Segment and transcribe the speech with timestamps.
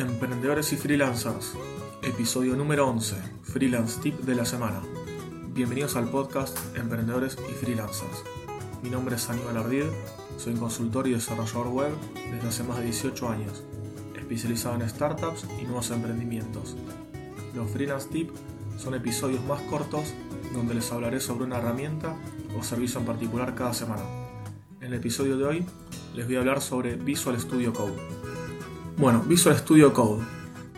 [0.00, 1.52] Emprendedores y Freelancers,
[2.00, 4.80] episodio número 11, Freelance Tip de la semana.
[5.52, 8.24] Bienvenidos al podcast Emprendedores y Freelancers.
[8.82, 9.84] Mi nombre es Aníbal Ardid,
[10.38, 11.92] soy consultor y desarrollador web
[12.32, 13.62] desde hace más de 18 años,
[14.18, 16.78] especializado en startups y nuevos emprendimientos.
[17.54, 18.30] Los Freelance Tip
[18.78, 20.14] son episodios más cortos
[20.54, 22.16] donde les hablaré sobre una herramienta
[22.58, 24.04] o servicio en particular cada semana.
[24.80, 25.66] En el episodio de hoy
[26.14, 28.19] les voy a hablar sobre Visual Studio Code.
[29.00, 30.26] Bueno, Visual Studio Code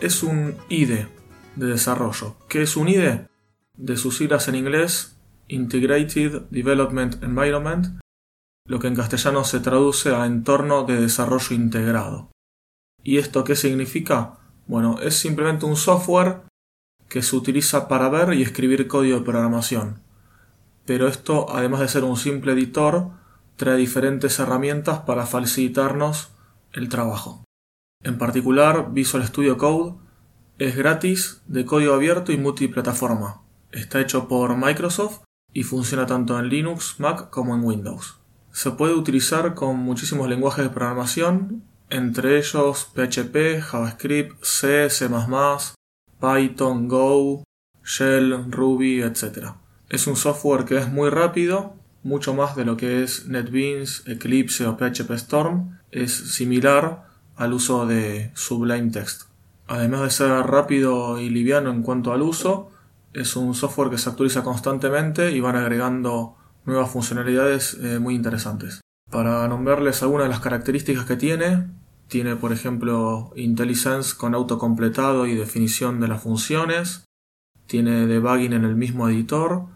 [0.00, 1.06] es un IDE
[1.54, 2.36] de desarrollo.
[2.48, 3.28] ¿Qué es un IDE?
[3.74, 8.00] De sus siglas en inglés, Integrated Development Environment,
[8.66, 12.30] lo que en castellano se traduce a entorno de desarrollo integrado.
[13.02, 14.38] ¿Y esto qué significa?
[14.66, 16.40] Bueno, es simplemente un software
[17.10, 20.00] que se utiliza para ver y escribir código de programación.
[20.86, 23.10] Pero esto, además de ser un simple editor,
[23.56, 26.30] trae diferentes herramientas para facilitarnos
[26.72, 27.45] el trabajo.
[28.02, 29.94] En particular, Visual Studio Code
[30.58, 33.42] es gratis, de código abierto y multiplataforma.
[33.72, 35.20] Está hecho por Microsoft
[35.52, 38.18] y funciona tanto en Linux, Mac como en Windows.
[38.52, 45.08] Se puede utilizar con muchísimos lenguajes de programación, entre ellos PHP, JavaScript, C, C++,
[46.20, 47.44] Python, Go,
[47.84, 49.52] Shell, Ruby, etc.
[49.88, 54.66] Es un software que es muy rápido, mucho más de lo que es NetBeans, Eclipse
[54.66, 55.78] o PHP Storm.
[55.90, 57.05] Es similar
[57.36, 59.22] al uso de Sublime Text.
[59.68, 62.70] Además de ser rápido y liviano en cuanto al uso,
[63.12, 68.80] es un software que se actualiza constantemente y van agregando nuevas funcionalidades eh, muy interesantes.
[69.10, 71.68] Para nombrarles algunas de las características que tiene,
[72.08, 77.04] tiene por ejemplo IntelliSense con autocompletado y definición de las funciones,
[77.66, 79.66] tiene debugging en el mismo editor,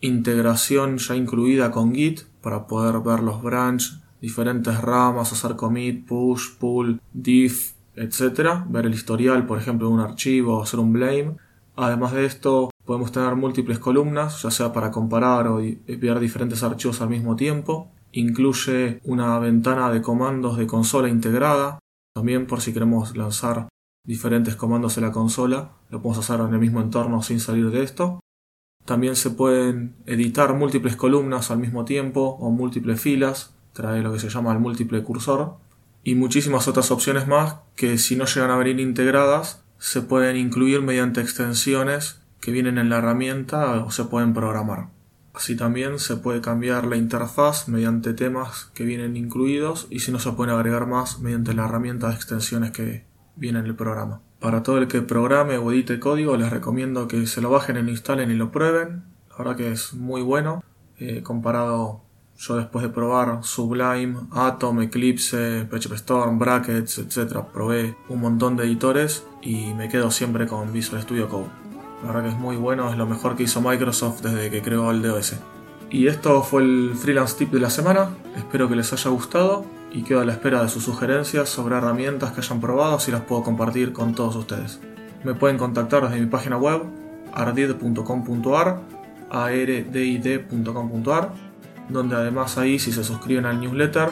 [0.00, 6.56] integración ya incluida con Git para poder ver los branch diferentes ramas, hacer commit, push,
[6.58, 8.64] pull, diff, etc.
[8.68, 11.36] Ver el historial, por ejemplo, de un archivo, hacer un blame.
[11.76, 17.00] Además de esto, podemos tener múltiples columnas, ya sea para comparar o enviar diferentes archivos
[17.00, 17.88] al mismo tiempo.
[18.12, 21.78] Incluye una ventana de comandos de consola integrada,
[22.14, 23.68] también por si queremos lanzar
[24.04, 27.82] diferentes comandos en la consola, lo podemos hacer en el mismo entorno sin salir de
[27.82, 28.20] esto.
[28.84, 34.18] También se pueden editar múltiples columnas al mismo tiempo o múltiples filas, trae lo que
[34.18, 35.56] se llama el múltiple cursor
[36.02, 40.82] y muchísimas otras opciones más que si no llegan a venir integradas se pueden incluir
[40.82, 44.88] mediante extensiones que vienen en la herramienta o se pueden programar.
[45.32, 50.18] Así también se puede cambiar la interfaz mediante temas que vienen incluidos y si no
[50.18, 54.20] se pueden agregar más mediante la herramienta de extensiones que viene en el programa.
[54.40, 57.90] Para todo el que programe o edite código les recomiendo que se lo bajen, lo
[57.90, 59.04] instalen y lo prueben.
[59.30, 60.64] La verdad que es muy bueno
[60.98, 62.02] eh, comparado
[62.40, 68.64] yo después de probar Sublime, Atom, Eclipse, PHP Storm, Brackets, etc., probé un montón de
[68.64, 71.48] editores y me quedo siempre con Visual Studio Code.
[72.02, 74.90] La verdad que es muy bueno, es lo mejor que hizo Microsoft desde que creó
[74.90, 75.34] el DOS.
[75.90, 80.02] Y esto fue el freelance tip de la semana, espero que les haya gustado y
[80.02, 83.42] quedo a la espera de sus sugerencias sobre herramientas que hayan probado si las puedo
[83.42, 84.80] compartir con todos ustedes.
[85.24, 86.84] Me pueden contactar desde mi página web
[87.34, 88.80] ardid.com.ar,
[89.30, 91.50] ardid.com.ar
[91.90, 94.10] donde además ahí si se suscriben al newsletter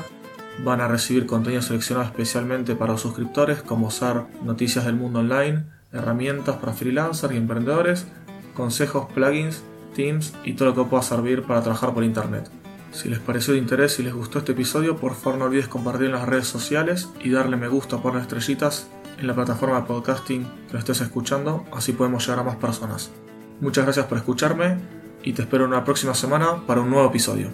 [0.64, 5.64] van a recibir contenido seleccionado especialmente para los suscriptores como ser noticias del mundo online,
[5.92, 8.06] herramientas para freelancers y emprendedores,
[8.54, 9.62] consejos, plugins,
[9.94, 12.50] teams y todo lo que pueda servir para trabajar por internet.
[12.90, 16.06] Si les pareció de interés y les gustó este episodio, por favor no olvides compartir
[16.06, 19.86] en las redes sociales y darle me gusta por las estrellitas en la plataforma de
[19.86, 23.10] podcasting que lo estés escuchando, así podemos llegar a más personas.
[23.60, 24.78] Muchas gracias por escucharme
[25.22, 27.50] y te espero una próxima semana para un nuevo episodio.